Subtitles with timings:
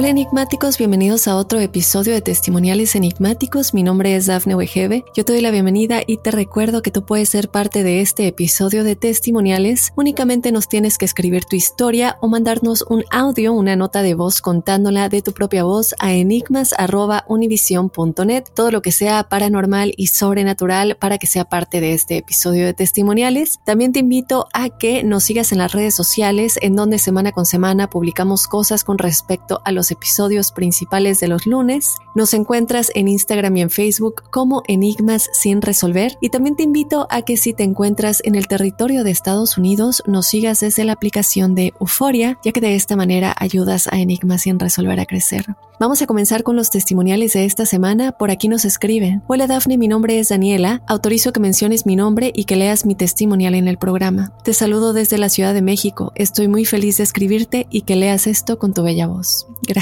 [0.00, 3.74] Hola enigmáticos, bienvenidos a otro episodio de Testimoniales Enigmáticos.
[3.74, 5.04] Mi nombre es Dafne Wegebe.
[5.14, 8.26] Yo te doy la bienvenida y te recuerdo que tú puedes ser parte de este
[8.26, 9.92] episodio de Testimoniales.
[9.96, 14.40] Únicamente nos tienes que escribir tu historia o mandarnos un audio, una nota de voz
[14.40, 18.44] contándola de tu propia voz a enigmas@univision.net.
[18.54, 22.72] Todo lo que sea paranormal y sobrenatural para que sea parte de este episodio de
[22.72, 23.60] Testimoniales.
[23.66, 27.44] También te invito a que nos sigas en las redes sociales en donde semana con
[27.44, 31.96] semana publicamos cosas con respecto a los episodios principales de los lunes.
[32.14, 36.16] Nos encuentras en Instagram y en Facebook como Enigmas sin resolver.
[36.20, 40.02] Y también te invito a que si te encuentras en el territorio de Estados Unidos,
[40.06, 44.42] nos sigas desde la aplicación de Euforia, ya que de esta manera ayudas a Enigmas
[44.42, 45.46] sin resolver a crecer.
[45.80, 48.12] Vamos a comenzar con los testimoniales de esta semana.
[48.12, 49.22] Por aquí nos escriben.
[49.28, 50.82] Hola Dafne, mi nombre es Daniela.
[50.86, 54.30] Autorizo que menciones mi nombre y que leas mi testimonial en el programa.
[54.44, 56.12] Te saludo desde la Ciudad de México.
[56.16, 59.46] Estoy muy feliz de escribirte y que leas esto con tu bella voz.
[59.62, 59.79] Gracias.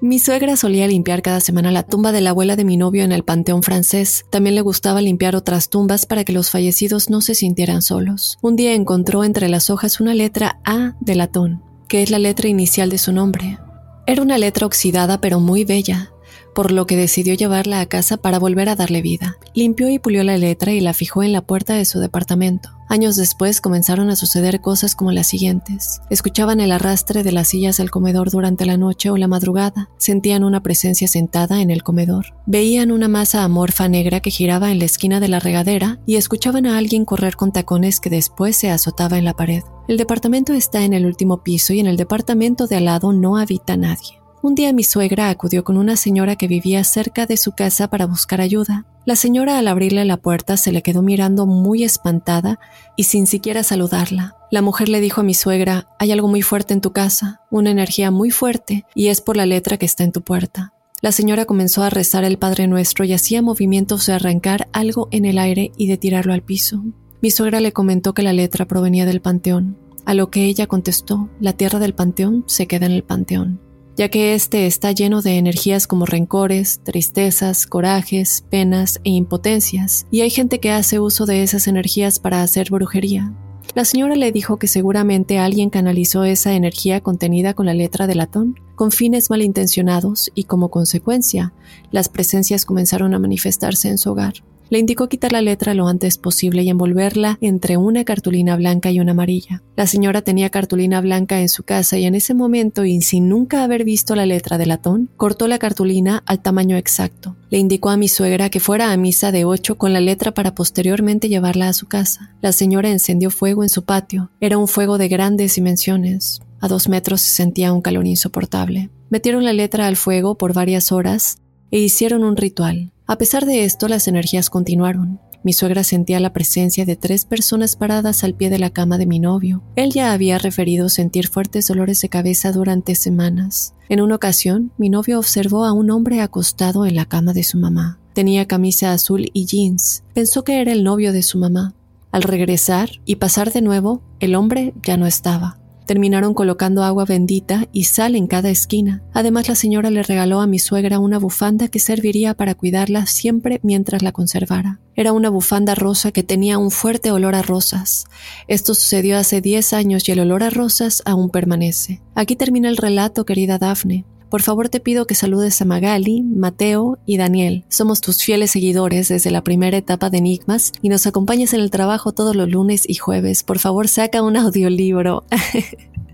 [0.00, 3.12] Mi suegra solía limpiar cada semana la tumba de la abuela de mi novio en
[3.12, 4.26] el Panteón francés.
[4.30, 8.36] También le gustaba limpiar otras tumbas para que los fallecidos no se sintieran solos.
[8.42, 12.48] Un día encontró entre las hojas una letra A de latón, que es la letra
[12.48, 13.58] inicial de su nombre.
[14.04, 16.10] Era una letra oxidada pero muy bella,
[16.54, 19.36] por lo que decidió llevarla a casa para volver a darle vida.
[19.54, 22.70] Limpió y pulió la letra y la fijó en la puerta de su departamento.
[22.88, 26.02] Años después comenzaron a suceder cosas como las siguientes.
[26.10, 29.88] Escuchaban el arrastre de las sillas del comedor durante la noche o la madrugada.
[29.96, 32.34] Sentían una presencia sentada en el comedor.
[32.44, 36.66] Veían una masa amorfa negra que giraba en la esquina de la regadera y escuchaban
[36.66, 39.62] a alguien correr con tacones que después se azotaba en la pared.
[39.88, 43.38] El departamento está en el último piso y en el departamento de al lado no
[43.38, 44.21] habita nadie.
[44.44, 48.06] Un día mi suegra acudió con una señora que vivía cerca de su casa para
[48.06, 48.86] buscar ayuda.
[49.04, 52.58] La señora al abrirle la puerta se le quedó mirando muy espantada
[52.96, 54.34] y sin siquiera saludarla.
[54.50, 57.70] La mujer le dijo a mi suegra, hay algo muy fuerte en tu casa, una
[57.70, 60.72] energía muy fuerte, y es por la letra que está en tu puerta.
[61.00, 65.24] La señora comenzó a rezar el Padre Nuestro y hacía movimientos de arrancar algo en
[65.24, 66.82] el aire y de tirarlo al piso.
[67.20, 71.30] Mi suegra le comentó que la letra provenía del panteón, a lo que ella contestó,
[71.38, 73.60] la tierra del panteón se queda en el panteón
[74.02, 80.22] ya que éste está lleno de energías como rencores, tristezas, corajes, penas e impotencias, y
[80.22, 83.32] hay gente que hace uso de esas energías para hacer brujería.
[83.76, 88.16] La señora le dijo que seguramente alguien canalizó esa energía contenida con la letra de
[88.16, 91.52] latón, con fines malintencionados, y como consecuencia,
[91.92, 94.34] las presencias comenzaron a manifestarse en su hogar.
[94.72, 99.00] Le indicó quitar la letra lo antes posible y envolverla entre una cartulina blanca y
[99.00, 99.62] una amarilla.
[99.76, 103.64] La señora tenía cartulina blanca en su casa y en ese momento, y sin nunca
[103.64, 107.36] haber visto la letra de latón, cortó la cartulina al tamaño exacto.
[107.50, 110.54] Le indicó a mi suegra que fuera a misa de ocho con la letra para
[110.54, 112.34] posteriormente llevarla a su casa.
[112.40, 114.30] La señora encendió fuego en su patio.
[114.40, 116.40] Era un fuego de grandes dimensiones.
[116.60, 118.88] A dos metros se sentía un calor insoportable.
[119.10, 121.36] Metieron la letra al fuego por varias horas
[121.70, 122.91] e hicieron un ritual.
[123.06, 125.20] A pesar de esto, las energías continuaron.
[125.44, 129.06] Mi suegra sentía la presencia de tres personas paradas al pie de la cama de
[129.06, 129.62] mi novio.
[129.74, 133.74] Él ya había referido sentir fuertes dolores de cabeza durante semanas.
[133.88, 137.58] En una ocasión, mi novio observó a un hombre acostado en la cama de su
[137.58, 137.98] mamá.
[138.12, 140.04] Tenía camisa azul y jeans.
[140.14, 141.74] Pensó que era el novio de su mamá.
[142.12, 145.58] Al regresar y pasar de nuevo, el hombre ya no estaba.
[145.92, 149.02] Terminaron colocando agua bendita y sal en cada esquina.
[149.12, 153.60] Además, la señora le regaló a mi suegra una bufanda que serviría para cuidarla siempre
[153.62, 154.80] mientras la conservara.
[154.96, 158.06] Era una bufanda rosa que tenía un fuerte olor a rosas.
[158.48, 162.00] Esto sucedió hace 10 años y el olor a rosas aún permanece.
[162.14, 164.06] Aquí termina el relato, querida Dafne.
[164.32, 167.66] Por favor te pido que saludes a Magali, Mateo y Daniel.
[167.68, 171.70] Somos tus fieles seguidores desde la primera etapa de Enigmas y nos acompañas en el
[171.70, 173.42] trabajo todos los lunes y jueves.
[173.42, 175.24] Por favor saca un audiolibro.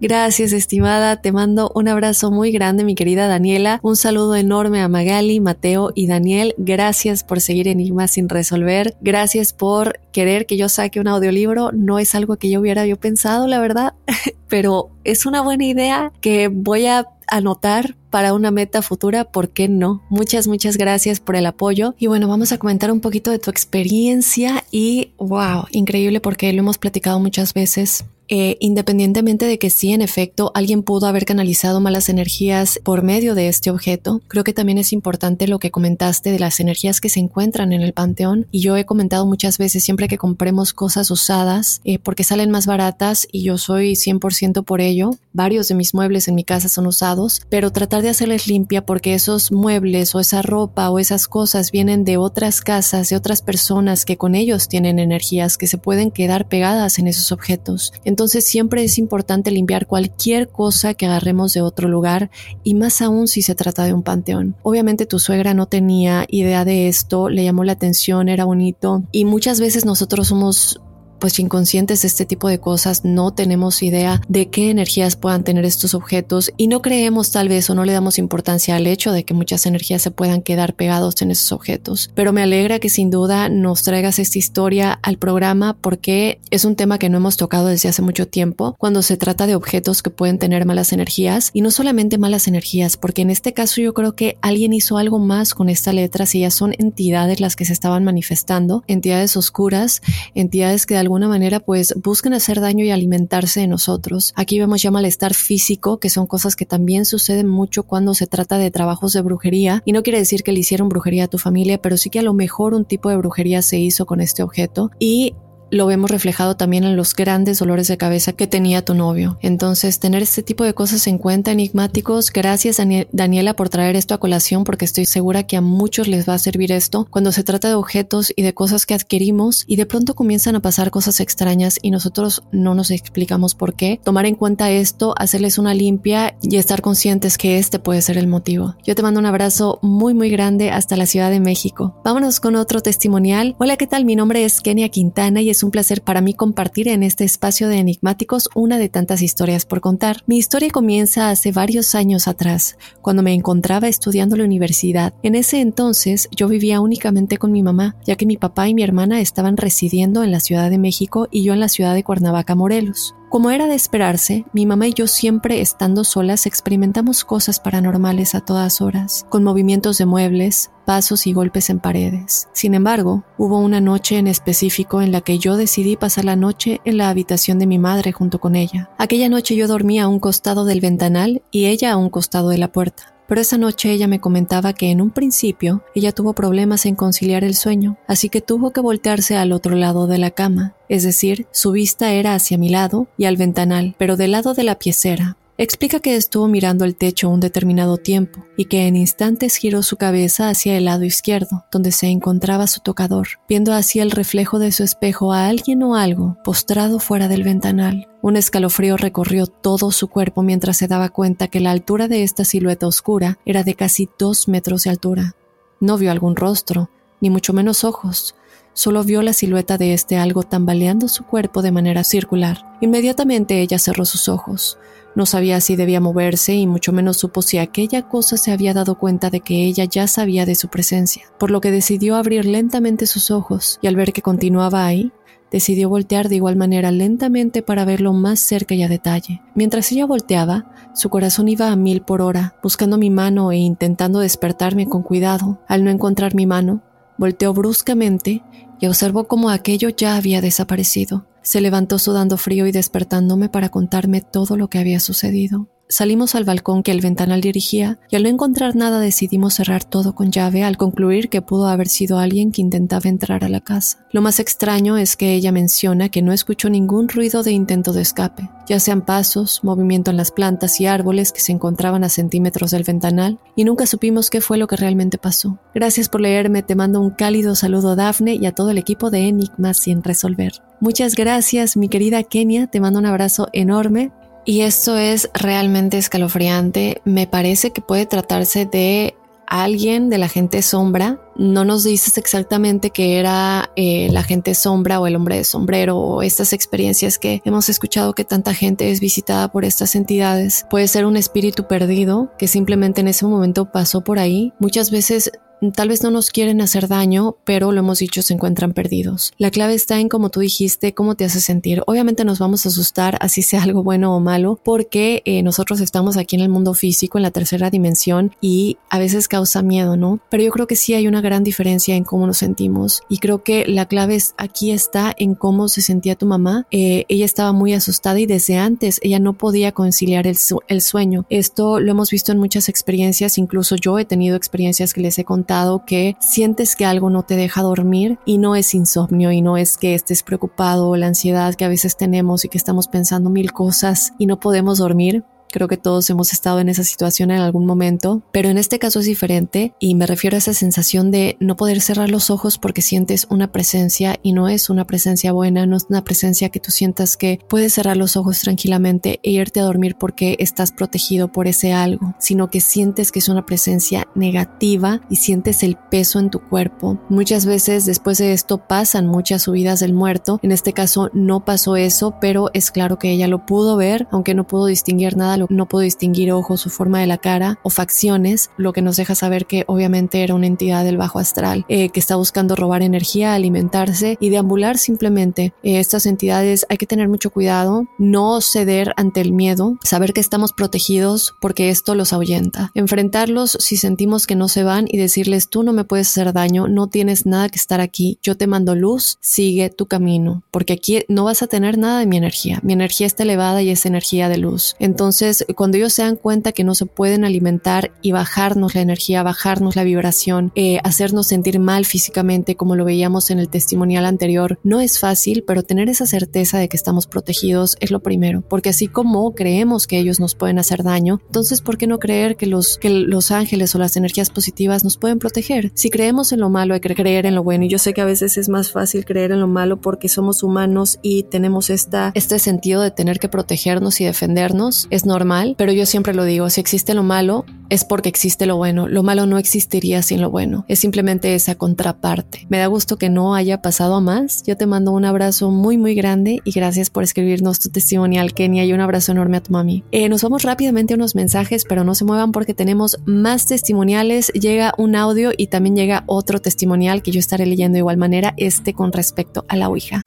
[0.00, 1.20] Gracias, estimada.
[1.20, 3.80] Te mando un abrazo muy grande, mi querida Daniela.
[3.82, 6.54] Un saludo enorme a Magali, Mateo y Daniel.
[6.56, 8.96] Gracias por seguir Enigmas sin resolver.
[9.02, 11.70] Gracias por querer que yo saque un audiolibro.
[11.72, 13.92] No es algo que yo hubiera yo pensado, la verdad,
[14.48, 19.68] pero es una buena idea que voy a anotar para una meta futura, ¿por qué
[19.68, 20.02] no?
[20.08, 21.94] Muchas, muchas gracias por el apoyo.
[21.98, 26.60] Y bueno, vamos a comentar un poquito de tu experiencia y wow, increíble porque lo
[26.60, 28.04] hemos platicado muchas veces.
[28.32, 33.34] Eh, independientemente de que sí, en efecto, alguien pudo haber canalizado malas energías por medio
[33.34, 37.08] de este objeto, creo que también es importante lo que comentaste de las energías que
[37.08, 38.46] se encuentran en el panteón.
[38.52, 42.66] Y yo he comentado muchas veces, siempre que compremos cosas usadas, eh, porque salen más
[42.66, 46.86] baratas y yo soy 100% por ello, varios de mis muebles en mi casa son
[46.86, 51.72] usados, pero tratar de hacerles limpia porque esos muebles o esa ropa o esas cosas
[51.72, 56.12] vienen de otras casas, de otras personas que con ellos tienen energías que se pueden
[56.12, 57.92] quedar pegadas en esos objetos.
[58.04, 62.30] Entonces siempre es importante limpiar cualquier cosa que agarremos de otro lugar
[62.64, 64.56] y más aún si se trata de un panteón.
[64.62, 69.24] Obviamente tu suegra no tenía idea de esto, le llamó la atención, era bonito y
[69.24, 70.80] muchas veces nosotros somos
[71.20, 75.64] pues inconscientes de este tipo de cosas, no tenemos idea de qué energías puedan tener
[75.64, 79.24] estos objetos y no creemos tal vez o no le damos importancia al hecho de
[79.24, 82.10] que muchas energías se puedan quedar pegados en esos objetos.
[82.14, 86.74] Pero me alegra que sin duda nos traigas esta historia al programa porque es un
[86.74, 90.10] tema que no hemos tocado desde hace mucho tiempo cuando se trata de objetos que
[90.10, 94.14] pueden tener malas energías y no solamente malas energías, porque en este caso yo creo
[94.14, 97.72] que alguien hizo algo más con esta letra, si ya son entidades las que se
[97.72, 100.02] estaban manifestando, entidades oscuras,
[100.34, 104.32] entidades que de alguna manera pues buscan hacer daño y alimentarse de nosotros.
[104.36, 108.58] Aquí vemos ya malestar físico, que son cosas que también suceden mucho cuando se trata
[108.58, 109.82] de trabajos de brujería.
[109.84, 112.22] Y no quiere decir que le hicieron brujería a tu familia, pero sí que a
[112.22, 114.92] lo mejor un tipo de brujería se hizo con este objeto.
[115.00, 115.34] Y
[115.70, 119.38] lo vemos reflejado también en los grandes dolores de cabeza que tenía tu novio.
[119.40, 122.80] Entonces, tener este tipo de cosas en cuenta, enigmáticos, gracias
[123.12, 126.38] Daniela por traer esto a colación porque estoy segura que a muchos les va a
[126.38, 130.14] servir esto cuando se trata de objetos y de cosas que adquirimos y de pronto
[130.14, 134.00] comienzan a pasar cosas extrañas y nosotros no nos explicamos por qué.
[134.02, 138.26] Tomar en cuenta esto, hacerles una limpia y estar conscientes que este puede ser el
[138.26, 138.74] motivo.
[138.84, 141.94] Yo te mando un abrazo muy muy grande hasta la Ciudad de México.
[142.04, 143.54] Vámonos con otro testimonial.
[143.58, 144.04] Hola, ¿qué tal?
[144.04, 147.68] Mi nombre es Kenia Quintana y es un placer para mí compartir en este espacio
[147.68, 150.22] de enigmáticos una de tantas historias por contar.
[150.26, 155.14] Mi historia comienza hace varios años atrás, cuando me encontraba estudiando la universidad.
[155.22, 158.82] En ese entonces yo vivía únicamente con mi mamá, ya que mi papá y mi
[158.82, 162.54] hermana estaban residiendo en la Ciudad de México y yo en la ciudad de Cuernavaca,
[162.54, 163.14] Morelos.
[163.30, 168.40] Como era de esperarse, mi mamá y yo siempre estando solas experimentamos cosas paranormales a
[168.40, 172.48] todas horas, con movimientos de muebles, pasos y golpes en paredes.
[172.52, 176.80] Sin embargo, hubo una noche en específico en la que yo decidí pasar la noche
[176.84, 178.90] en la habitación de mi madre junto con ella.
[178.98, 182.58] Aquella noche yo dormía a un costado del ventanal y ella a un costado de
[182.58, 186.84] la puerta pero esa noche ella me comentaba que en un principio ella tuvo problemas
[186.84, 190.74] en conciliar el sueño, así que tuvo que voltearse al otro lado de la cama,
[190.88, 194.64] es decir, su vista era hacia mi lado y al ventanal, pero del lado de
[194.64, 195.36] la piecera.
[195.62, 199.98] Explica que estuvo mirando el techo un determinado tiempo y que en instantes giró su
[199.98, 204.72] cabeza hacia el lado izquierdo, donde se encontraba su tocador, viendo así el reflejo de
[204.72, 208.08] su espejo a alguien o algo postrado fuera del ventanal.
[208.22, 212.46] Un escalofrío recorrió todo su cuerpo mientras se daba cuenta que la altura de esta
[212.46, 215.36] silueta oscura era de casi dos metros de altura.
[215.78, 216.88] No vio algún rostro,
[217.20, 218.34] ni mucho menos ojos,
[218.72, 222.64] solo vio la silueta de este algo tambaleando su cuerpo de manera circular.
[222.80, 224.78] Inmediatamente ella cerró sus ojos.
[225.14, 228.96] No sabía si debía moverse y mucho menos supo si aquella cosa se había dado
[228.98, 233.06] cuenta de que ella ya sabía de su presencia, por lo que decidió abrir lentamente
[233.06, 235.12] sus ojos y al ver que continuaba ahí,
[235.50, 239.42] decidió voltear de igual manera lentamente para verlo más cerca y a detalle.
[239.54, 244.20] Mientras ella volteaba, su corazón iba a mil por hora, buscando mi mano e intentando
[244.20, 245.60] despertarme con cuidado.
[245.66, 246.82] Al no encontrar mi mano,
[247.20, 248.42] volteó bruscamente
[248.80, 251.26] y observó cómo aquello ya había desaparecido.
[251.42, 255.68] Se levantó sudando frío y despertándome para contarme todo lo que había sucedido.
[255.90, 260.14] Salimos al balcón que el ventanal dirigía y al no encontrar nada decidimos cerrar todo
[260.14, 263.98] con llave al concluir que pudo haber sido alguien que intentaba entrar a la casa.
[264.12, 268.02] Lo más extraño es que ella menciona que no escuchó ningún ruido de intento de
[268.02, 272.70] escape, ya sean pasos, movimiento en las plantas y árboles que se encontraban a centímetros
[272.70, 275.58] del ventanal, y nunca supimos qué fue lo que realmente pasó.
[275.74, 279.10] Gracias por leerme, te mando un cálido saludo a Dafne y a todo el equipo
[279.10, 280.52] de Enigmas sin resolver.
[280.80, 284.12] Muchas gracias, mi querida Kenia, te mando un abrazo enorme.
[284.44, 287.00] Y esto es realmente escalofriante.
[287.04, 289.14] Me parece que puede tratarse de
[289.50, 291.20] alguien de la gente sombra.
[291.36, 295.98] No nos dices exactamente que era eh, la gente sombra o el hombre de sombrero
[295.98, 300.64] o estas experiencias que hemos escuchado que tanta gente es visitada por estas entidades.
[300.70, 304.52] Puede ser un espíritu perdido que simplemente en ese momento pasó por ahí.
[304.60, 305.32] Muchas veces
[305.74, 309.34] Tal vez no nos quieren hacer daño, pero lo hemos dicho, se encuentran perdidos.
[309.36, 311.82] La clave está en, como tú dijiste, cómo te hace sentir.
[311.86, 316.16] Obviamente nos vamos a asustar, así sea algo bueno o malo, porque eh, nosotros estamos
[316.16, 320.20] aquí en el mundo físico, en la tercera dimensión, y a veces causa miedo, ¿no?
[320.30, 323.02] Pero yo creo que sí hay una gran diferencia en cómo nos sentimos.
[323.10, 326.66] Y creo que la clave aquí está en cómo se sentía tu mamá.
[326.70, 330.38] Eh, ella estaba muy asustada y desde antes ella no podía conciliar el,
[330.68, 331.26] el sueño.
[331.28, 335.24] Esto lo hemos visto en muchas experiencias, incluso yo he tenido experiencias que les he
[335.24, 335.49] contado
[335.84, 339.78] que sientes que algo no te deja dormir y no es insomnio y no es
[339.78, 343.52] que estés preocupado o la ansiedad que a veces tenemos y que estamos pensando mil
[343.52, 347.66] cosas y no podemos dormir, Creo que todos hemos estado en esa situación en algún
[347.66, 351.56] momento, pero en este caso es diferente y me refiero a esa sensación de no
[351.56, 355.76] poder cerrar los ojos porque sientes una presencia y no es una presencia buena, no
[355.76, 359.64] es una presencia que tú sientas que puedes cerrar los ojos tranquilamente e irte a
[359.64, 365.00] dormir porque estás protegido por ese algo, sino que sientes que es una presencia negativa
[365.10, 367.00] y sientes el peso en tu cuerpo.
[367.08, 371.74] Muchas veces después de esto pasan muchas subidas del muerto, en este caso no pasó
[371.74, 375.66] eso, pero es claro que ella lo pudo ver, aunque no pudo distinguir nada no
[375.66, 379.46] puedo distinguir ojos o forma de la cara o facciones, lo que nos deja saber
[379.46, 384.16] que obviamente era una entidad del bajo astral eh, que está buscando robar energía, alimentarse
[384.20, 385.52] y deambular simplemente.
[385.62, 390.20] Eh, estas entidades hay que tener mucho cuidado, no ceder ante el miedo, saber que
[390.20, 392.70] estamos protegidos porque esto los ahuyenta.
[392.74, 396.68] Enfrentarlos si sentimos que no se van y decirles tú no me puedes hacer daño,
[396.68, 401.04] no tienes nada que estar aquí, yo te mando luz, sigue tu camino, porque aquí
[401.08, 402.60] no vas a tener nada de mi energía.
[402.62, 404.76] Mi energía está elevada y es energía de luz.
[404.78, 409.22] Entonces, cuando ellos se dan cuenta que no se pueden alimentar y bajarnos la energía,
[409.22, 414.58] bajarnos la vibración, eh, hacernos sentir mal físicamente, como lo veíamos en el testimonial anterior,
[414.62, 418.70] no es fácil, pero tener esa certeza de que estamos protegidos es lo primero, porque
[418.70, 422.46] así como creemos que ellos nos pueden hacer daño, entonces, ¿por qué no creer que
[422.46, 425.70] los, que los ángeles o las energías positivas nos pueden proteger?
[425.74, 427.64] Si creemos en lo malo, hay que creer en lo bueno.
[427.64, 430.42] Y yo sé que a veces es más fácil creer en lo malo porque somos
[430.42, 434.86] humanos y tenemos esta, este sentido de tener que protegernos y defendernos.
[434.90, 438.56] Es normal pero yo siempre lo digo, si existe lo malo, es porque existe lo
[438.56, 438.88] bueno.
[438.88, 440.64] Lo malo no existiría sin lo bueno.
[440.68, 442.46] Es simplemente esa contraparte.
[442.48, 444.42] Me da gusto que no haya pasado a más.
[444.46, 448.64] Yo te mando un abrazo muy, muy grande y gracias por escribirnos tu testimonial, Kenia,
[448.64, 449.84] y un abrazo enorme a tu mami.
[449.92, 454.28] Eh, nos vamos rápidamente a unos mensajes, pero no se muevan porque tenemos más testimoniales.
[454.32, 458.34] Llega un audio y también llega otro testimonial que yo estaré leyendo de igual manera,
[458.36, 460.00] este con respecto a la Ouija.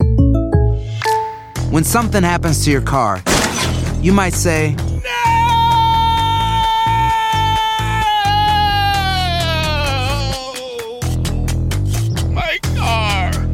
[1.71, 3.21] When something happens to your car,
[4.01, 4.75] you might say,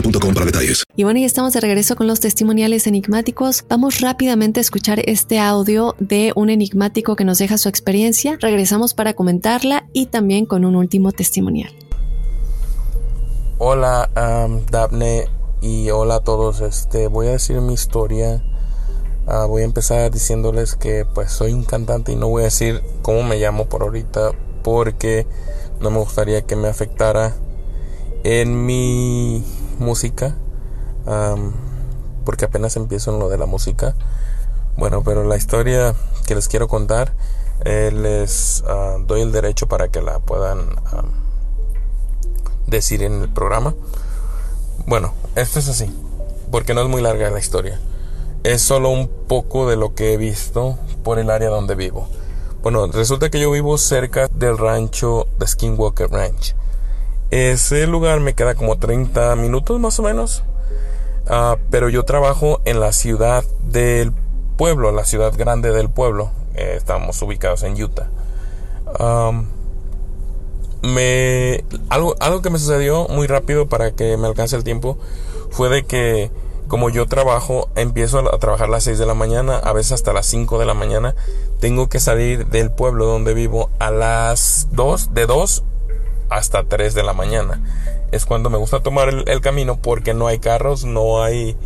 [0.00, 0.84] detalles.
[0.96, 3.64] Y bueno, ya estamos de regreso con los testimoniales enigmáticos.
[3.68, 8.38] Vamos rápidamente a escuchar este audio de un enigmático que nos deja su experiencia.
[8.40, 11.72] Regresamos para comentarla y también con un último testimonial.
[13.58, 15.24] Hola, um, Daphne
[15.62, 16.60] y hola a todos.
[16.60, 18.42] Este, voy a decir mi historia.
[19.26, 22.80] Ah, voy a empezar diciéndoles que pues soy un cantante y no voy a decir
[23.02, 24.30] cómo me llamo por ahorita
[24.62, 25.26] porque
[25.80, 27.34] no me gustaría que me afectara
[28.22, 29.42] en mi
[29.78, 30.34] música,
[32.24, 33.94] porque apenas empiezo en lo de la música,
[34.76, 35.94] Bueno, pero la historia
[36.26, 37.14] que les quiero contar,
[37.64, 40.76] eh, les ah, doy el derecho para que la puedan
[42.66, 43.74] decir en el programa.
[44.86, 45.90] Bueno, esto es así,
[46.50, 47.80] porque no es muy larga la historia.
[48.42, 52.06] Es solo un poco de lo que he visto por el área donde vivo.
[52.62, 56.54] Bueno, resulta que yo vivo cerca del rancho de Skinwalker Ranch.
[57.30, 60.44] Ese lugar me queda como 30 minutos más o menos.
[61.26, 64.12] Ah, pero yo trabajo en la ciudad del
[64.56, 66.30] pueblo, la ciudad grande del pueblo.
[66.54, 68.08] Eh, estamos ubicados en Utah.
[70.82, 74.98] me, algo, algo que me sucedió muy rápido para que me alcance el tiempo
[75.50, 76.30] fue de que
[76.68, 80.12] como yo trabajo, empiezo a trabajar a las 6 de la mañana, a veces hasta
[80.12, 81.14] las 5 de la mañana,
[81.60, 85.62] tengo que salir del pueblo donde vivo a las 2, de 2
[86.30, 87.60] hasta 3 de la mañana.
[88.12, 91.56] Es cuando me gusta tomar el, camino porque no hay carros, no hay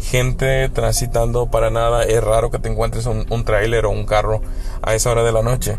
[0.00, 2.04] gente transitando para nada.
[2.04, 4.42] Es raro que te encuentres un, un tráiler o un carro
[4.82, 5.78] a esa hora de la noche.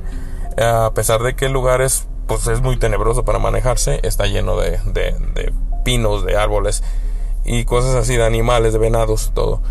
[0.58, 4.58] A pesar de que el lugar es, pues es muy tenebroso para manejarse, está lleno
[4.60, 6.84] de, de, de pinos, de árboles
[7.46, 9.62] y cosas así, de animales, de venados, todo.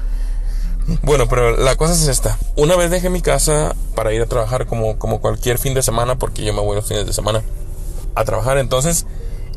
[1.02, 2.38] Bueno, pero la cosa es esta.
[2.56, 6.18] Una vez dejé mi casa para ir a trabajar como, como cualquier fin de semana,
[6.18, 7.42] porque yo me voy los fines de semana
[8.18, 8.58] a trabajar.
[8.58, 9.06] Entonces,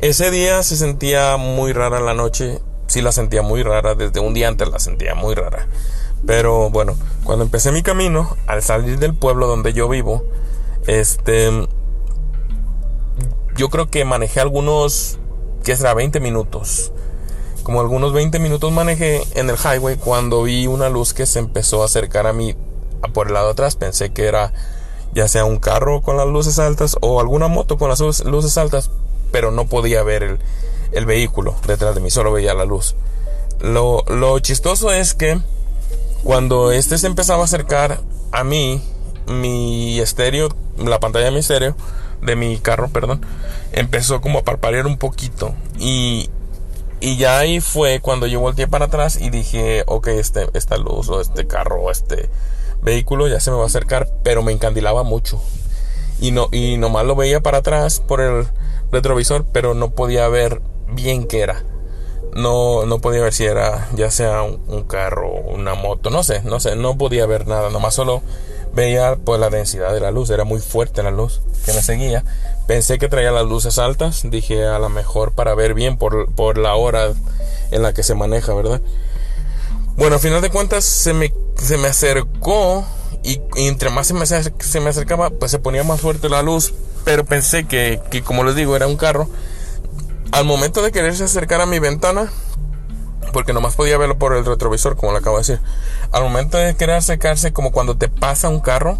[0.00, 2.60] ese día se sentía muy rara la noche.
[2.86, 3.94] Sí la sentía muy rara.
[3.94, 5.68] Desde un día antes la sentía muy rara.
[6.26, 10.24] Pero bueno, cuando empecé mi camino, al salir del pueblo donde yo vivo,
[10.86, 11.68] este...
[13.56, 15.18] Yo creo que manejé algunos,
[15.62, 16.92] que será 20 minutos.
[17.62, 21.82] Como algunos 20 minutos manejé en el highway cuando vi una luz que se empezó
[21.82, 22.56] a acercar a mí
[23.12, 23.76] por el lado de atrás.
[23.76, 24.52] Pensé que era
[25.14, 28.90] ya sea un carro con las luces altas o alguna moto con las luces altas,
[29.30, 30.38] pero no podía ver
[30.92, 32.94] el, vehículo detrás de mí, solo veía la luz.
[33.60, 35.38] Lo, lo chistoso es que
[36.22, 38.00] cuando este se empezaba a acercar
[38.30, 38.82] a mí,
[39.26, 41.76] mi estéreo, la pantalla de mi estéreo,
[42.22, 43.24] de mi carro, perdón,
[43.72, 46.30] empezó como a parpadear un poquito y,
[47.00, 51.08] y ya ahí fue cuando yo volteé para atrás y dije, ok, este, esta luz
[51.08, 52.30] o este carro o este
[52.82, 55.40] vehículo ya se me va a acercar, pero me encandilaba mucho.
[56.20, 58.46] Y, no, y nomás lo veía para atrás por el
[58.90, 61.64] retrovisor, pero no podía ver bien qué era.
[62.34, 66.60] No, no podía ver si era ya sea un, carro una moto, no sé, no
[66.60, 68.22] sé, no podía ver nada, nomás solo
[68.72, 72.24] veía pues la densidad de la luz, era muy fuerte la luz que me seguía.
[72.66, 76.56] Pensé que traía las luces altas, dije a lo mejor para ver bien por, por
[76.56, 77.12] la hora
[77.70, 78.80] en la que se maneja, ¿verdad?
[79.96, 82.84] Bueno, a final de cuentas se me, se me acercó
[83.22, 86.72] y, entre más se me, se me, acercaba, pues se ponía más fuerte la luz.
[87.04, 89.28] Pero pensé que, que, como les digo, era un carro.
[90.30, 92.30] Al momento de quererse acercar a mi ventana,
[93.32, 95.60] porque nomás podía verlo por el retrovisor, como le acabo de decir.
[96.10, 98.98] Al momento de querer acercarse, como cuando te pasa un carro,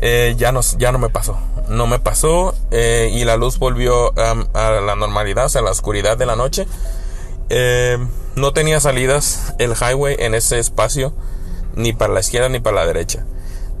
[0.00, 1.38] eh, ya, no, ya no me pasó.
[1.68, 6.16] No me pasó eh, y la luz volvió a la normalidad, o sea, la oscuridad
[6.16, 6.66] de la noche.
[7.48, 7.98] Eh,
[8.34, 11.12] no tenía salidas el highway en ese espacio,
[11.76, 13.24] ni para la izquierda ni para la derecha.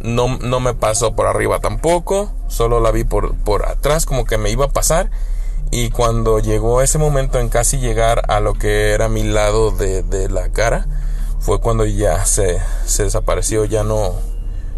[0.00, 4.38] No, no me pasó por arriba tampoco, solo la vi por, por atrás como que
[4.38, 5.10] me iba a pasar.
[5.72, 10.04] Y cuando llegó ese momento en casi llegar a lo que era mi lado de,
[10.04, 10.86] de la cara,
[11.40, 14.14] fue cuando ya se, se, desapareció, ya no,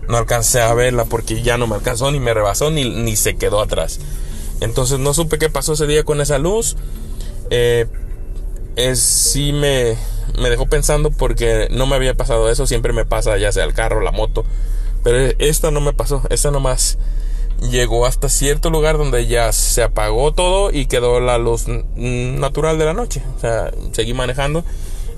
[0.08, 3.36] no alcancé a verla porque ya no me alcanzó, ni me rebasó, ni, ni se
[3.36, 4.00] quedó atrás.
[4.60, 6.76] Entonces no supe qué pasó ese día con esa luz.
[7.50, 7.86] Eh,
[8.76, 9.96] es, sí me,
[10.38, 12.66] me dejó pensando porque no me había pasado eso.
[12.66, 14.44] Siempre me pasa ya sea el carro, la moto.
[15.02, 16.22] Pero esta no me pasó.
[16.30, 16.98] Esta nomás
[17.60, 22.84] llegó hasta cierto lugar donde ya se apagó todo y quedó la luz natural de
[22.84, 23.22] la noche.
[23.36, 24.64] O sea, seguí manejando.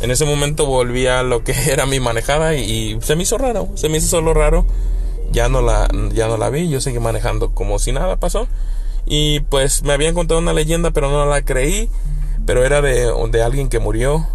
[0.01, 3.69] En ese momento volví a lo que era mi manejada y, se me hizo raro.
[3.75, 4.67] Se me hizo solo raro.
[5.33, 6.69] Ya no la, ya no la vi.
[6.69, 8.49] Yo seguí manejando como si nada pasó.
[9.07, 11.89] Y pues me habían contado una leyenda, pero no la creí
[12.47, 14.27] pero era de, de alguien que murió,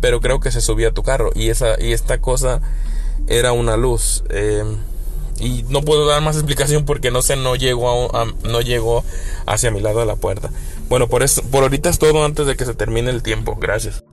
[0.00, 2.60] pero creo que se subía a tu carro y, esa, y esta cosa
[3.26, 4.24] era una luz.
[4.30, 4.64] Eh,
[5.40, 8.10] y no puedo dar más explicación porque no sé, no llegó,
[8.44, 9.04] no llegó
[9.46, 10.50] hacia mi lado de la puerta.
[10.88, 13.56] Bueno, por, eso, por ahorita es todo antes de que se termine el tiempo.
[13.58, 14.04] Gracias.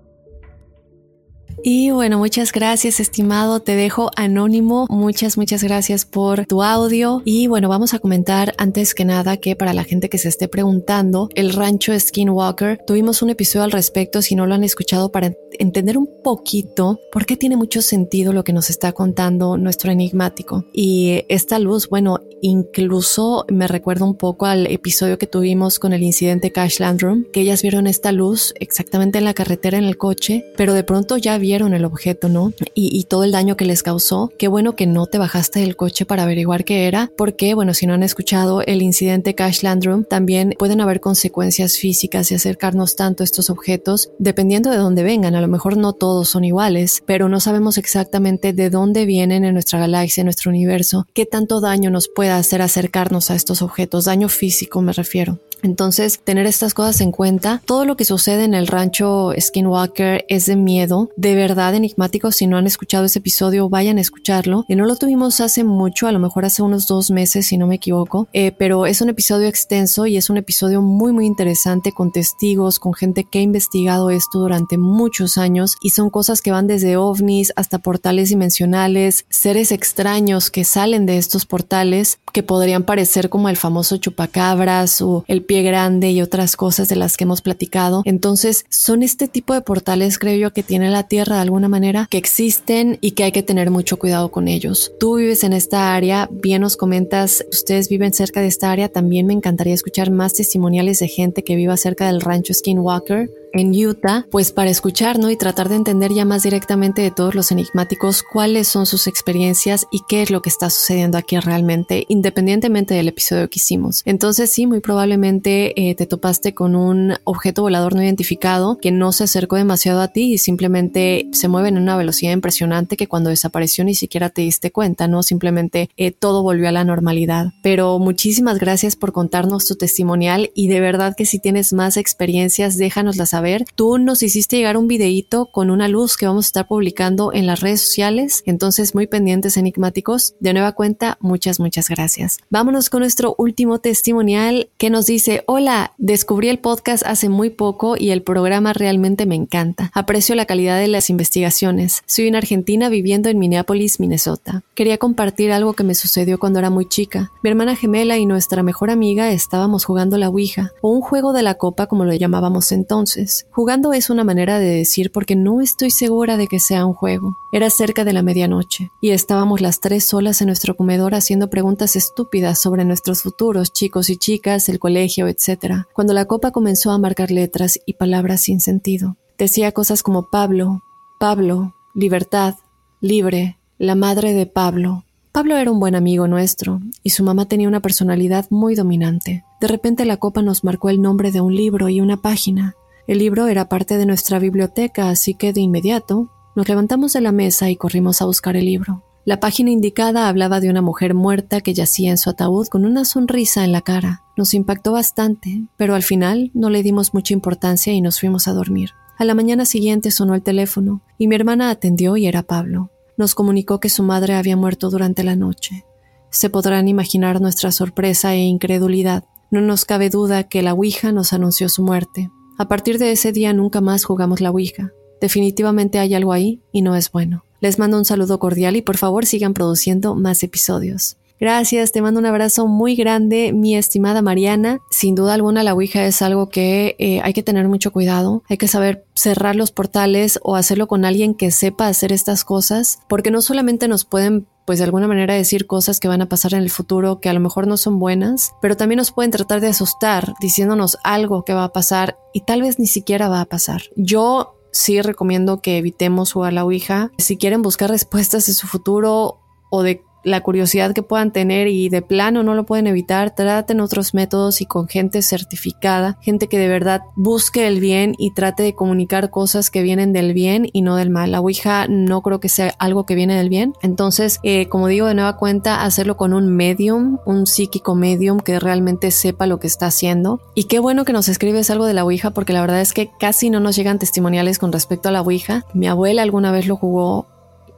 [1.63, 3.59] Y bueno, muchas gracias, estimado.
[3.59, 4.85] Te dejo anónimo.
[4.89, 7.21] Muchas, muchas gracias por tu audio.
[7.25, 10.47] Y bueno, vamos a comentar antes que nada que para la gente que se esté
[10.47, 14.21] preguntando, el rancho Skinwalker, tuvimos un episodio al respecto.
[14.21, 18.43] Si no lo han escuchado, para entender un poquito por qué tiene mucho sentido lo
[18.43, 20.65] que nos está contando nuestro enigmático.
[20.73, 26.03] Y esta luz, bueno, incluso me recuerda un poco al episodio que tuvimos con el
[26.03, 30.45] incidente Cash Landrum, que ellas vieron esta luz exactamente en la carretera en el coche,
[30.55, 32.53] pero de pronto ya el objeto, ¿no?
[32.73, 34.31] Y, y todo el daño que les causó.
[34.38, 37.88] Qué bueno que no te bajaste del coche para averiguar qué era, porque, bueno, si
[37.88, 43.23] no han escuchado el incidente Cash Landrum, también pueden haber consecuencias físicas y acercarnos tanto
[43.23, 45.36] a estos objetos, dependiendo de dónde vengan.
[45.36, 49.53] A lo mejor no todos son iguales, pero no sabemos exactamente de dónde vienen en
[49.53, 54.05] nuestra galaxia, en nuestro universo, qué tanto daño nos puede hacer acercarnos a estos objetos,
[54.05, 55.39] daño físico me refiero.
[55.63, 60.45] Entonces, tener estas cosas en cuenta, todo lo que sucede en el rancho Skinwalker es
[60.45, 62.31] de miedo, de verdad enigmático.
[62.31, 64.65] Si no han escuchado ese episodio, vayan a escucharlo.
[64.67, 67.67] Y no lo tuvimos hace mucho, a lo mejor hace unos dos meses, si no
[67.67, 71.91] me equivoco, eh, pero es un episodio extenso y es un episodio muy, muy interesante
[71.91, 76.51] con testigos, con gente que ha investigado esto durante muchos años y son cosas que
[76.51, 82.83] van desde ovnis hasta portales dimensionales, seres extraños que salen de estos portales que podrían
[82.83, 87.23] parecer como el famoso chupacabras o el pie grande y otras cosas de las que
[87.23, 88.01] hemos platicado.
[88.05, 92.07] Entonces, son este tipo de portales, creo yo, que tiene la Tierra de alguna manera,
[92.10, 94.91] que existen y que hay que tener mucho cuidado con ellos.
[94.99, 99.25] Tú vives en esta área, bien nos comentas, ustedes viven cerca de esta área, también
[99.25, 104.25] me encantaría escuchar más testimoniales de gente que viva cerca del rancho Skinwalker en Utah,
[104.31, 105.29] pues para escuchar, ¿no?
[105.29, 109.88] Y tratar de entender ya más directamente de todos los enigmáticos cuáles son sus experiencias
[109.91, 114.01] y qué es lo que está sucediendo aquí realmente, independientemente del episodio que hicimos.
[114.05, 119.12] Entonces sí, muy probablemente eh, te topaste con un objeto volador no identificado que no
[119.12, 123.29] se acercó demasiado a ti y simplemente se mueve en una velocidad impresionante que cuando
[123.29, 125.23] desapareció ni siquiera te diste cuenta, ¿no?
[125.23, 127.53] Simplemente eh, todo volvió a la normalidad.
[127.63, 132.77] Pero muchísimas gracias por contarnos tu testimonial y de verdad que si tienes más experiencias,
[132.77, 133.65] déjanoslas saber.
[133.76, 137.45] Tú nos hiciste llegar un videíto con una luz que vamos a estar publicando en
[137.45, 140.34] las redes sociales, entonces muy pendientes enigmáticos.
[140.39, 142.39] De nueva cuenta, muchas, muchas gracias.
[142.50, 147.95] Vámonos con nuestro último testimonial que nos dice, hola, descubrí el podcast hace muy poco
[147.95, 149.91] y el programa realmente me encanta.
[149.93, 152.02] Aprecio la calidad de las investigaciones.
[152.08, 154.63] Soy una argentina viviendo en Minneapolis, Minnesota.
[154.73, 157.32] Quería compartir algo que me sucedió cuando era muy chica.
[157.43, 161.43] Mi hermana gemela y nuestra mejor amiga estábamos jugando la Ouija, o un juego de
[161.43, 163.26] la copa como lo llamábamos entonces.
[163.51, 167.37] Jugando es una manera de decir porque no estoy segura de que sea un juego.
[167.51, 171.95] Era cerca de la medianoche y estábamos las tres solas en nuestro comedor haciendo preguntas
[171.95, 175.85] estúpidas sobre nuestros futuros, chicos y chicas, el colegio, etc.
[175.93, 179.17] Cuando la copa comenzó a marcar letras y palabras sin sentido.
[179.37, 180.81] Decía cosas como Pablo,
[181.19, 182.55] Pablo, libertad,
[183.01, 185.03] libre, la madre de Pablo,
[185.37, 189.43] Pablo era un buen amigo nuestro, y su mamá tenía una personalidad muy dominante.
[189.61, 192.73] De repente la copa nos marcó el nombre de un libro y una página.
[193.07, 197.31] El libro era parte de nuestra biblioteca, así que de inmediato nos levantamos de la
[197.31, 199.03] mesa y corrimos a buscar el libro.
[199.23, 203.05] La página indicada hablaba de una mujer muerta que yacía en su ataúd con una
[203.05, 204.23] sonrisa en la cara.
[204.35, 208.53] Nos impactó bastante, pero al final no le dimos mucha importancia y nos fuimos a
[208.53, 208.91] dormir.
[209.17, 212.91] A la mañana siguiente sonó el teléfono y mi hermana atendió y era Pablo.
[213.17, 215.85] Nos comunicó que su madre había muerto durante la noche.
[216.29, 219.23] Se podrán imaginar nuestra sorpresa e incredulidad.
[219.49, 222.29] No nos cabe duda que la Ouija nos anunció su muerte.
[222.57, 224.91] A partir de ese día nunca más jugamos la Ouija.
[225.21, 227.43] Definitivamente hay algo ahí y no es bueno.
[227.59, 231.17] Les mando un saludo cordial y por favor sigan produciendo más episodios.
[231.39, 234.79] Gracias, te mando un abrazo muy grande, mi estimada Mariana.
[234.89, 238.57] Sin duda alguna la Ouija es algo que eh, hay que tener mucho cuidado, hay
[238.57, 243.29] que saber cerrar los portales o hacerlo con alguien que sepa hacer estas cosas, porque
[243.29, 246.62] no solamente nos pueden pues de alguna manera decir cosas que van a pasar en
[246.62, 249.69] el futuro que a lo mejor no son buenas, pero también nos pueden tratar de
[249.69, 253.84] asustar diciéndonos algo que va a pasar y tal vez ni siquiera va a pasar.
[253.95, 257.12] Yo sí recomiendo que evitemos jugar la Ouija.
[257.17, 261.89] Si quieren buscar respuestas de su futuro o de la curiosidad que puedan tener y
[261.89, 266.59] de plano no lo pueden evitar, traten otros métodos y con gente certificada, gente que
[266.59, 270.81] de verdad busque el bien y trate de comunicar cosas que vienen del bien y
[270.81, 271.31] no del mal.
[271.31, 273.73] La Ouija no creo que sea algo que viene del bien.
[273.81, 278.59] Entonces, eh, como digo de nueva cuenta, hacerlo con un medium, un psíquico medium que
[278.59, 280.41] realmente sepa lo que está haciendo.
[280.55, 283.11] Y qué bueno que nos escribes algo de la Ouija porque la verdad es que
[283.17, 285.65] casi no nos llegan testimoniales con respecto a la Ouija.
[285.73, 287.27] Mi abuela alguna vez lo jugó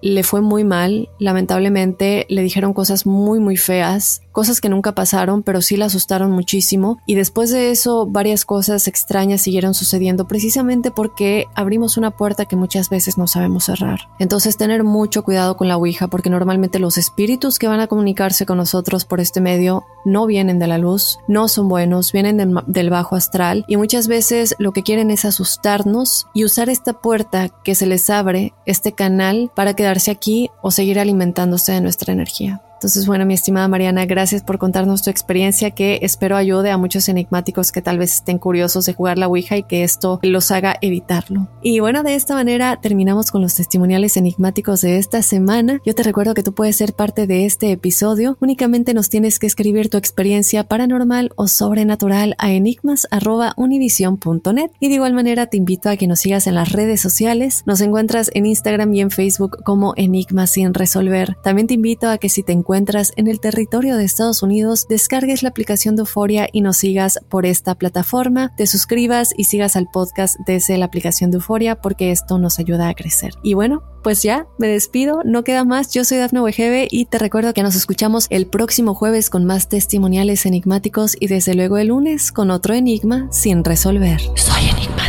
[0.01, 5.43] le fue muy mal, lamentablemente le dijeron cosas muy muy feas, cosas que nunca pasaron,
[5.43, 6.99] pero sí la asustaron muchísimo.
[7.05, 12.55] Y después de eso varias cosas extrañas siguieron sucediendo precisamente porque abrimos una puerta que
[12.55, 13.99] muchas veces no sabemos cerrar.
[14.19, 18.45] Entonces tener mucho cuidado con la Ouija porque normalmente los espíritus que van a comunicarse
[18.45, 22.89] con nosotros por este medio no vienen de la luz, no son buenos, vienen del,
[22.89, 23.65] bajo astral.
[23.67, 28.09] Y muchas veces lo que quieren es asustarnos y usar esta puerta que se les
[28.09, 32.61] abre, este canal, para quedarse aquí o seguir alimentándose de nuestra energía.
[32.79, 37.09] Entonces, bueno, mi estimada Mariana, gracias por contarnos tu experiencia que espero ayude a muchos
[37.09, 40.77] enigmáticos que tal vez estén curiosos de jugar la Ouija y que esto los haga
[40.79, 41.49] evitarlo.
[41.61, 45.81] Y bueno, de esta manera terminamos con los testimoniales enigmáticos de esta semana.
[45.85, 48.37] Yo te recuerdo que tú puedes ser parte de este episodio.
[48.39, 54.71] Únicamente nos tienes que escribir tu experiencia paranormal o sobrenatural a enigmas.univision.net.
[54.79, 57.63] Y de igual manera te invito a que nos sigas en las redes sociales.
[57.65, 61.35] Nos encuentras en Instagram y en Facebook como Enigmas sin resolver.
[61.43, 65.41] También te invito a que si te encuentras en el territorio de Estados Unidos, descargues
[65.41, 69.87] la aplicación de Euforia y nos sigas por esta plataforma, te suscribas y sigas al
[69.91, 73.33] podcast desde la aplicación de Euforia porque esto nos ayuda a crecer.
[73.41, 77.17] Y bueno, pues ya, me despido, no queda más, yo soy Dafne Wegebe y te
[77.17, 81.87] recuerdo que nos escuchamos el próximo jueves con más testimoniales enigmáticos y desde luego el
[81.87, 84.21] lunes con otro enigma sin resolver.
[84.35, 85.08] Soy enigmático.